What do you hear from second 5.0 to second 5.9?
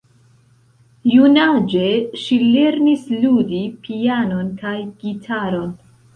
gitaron.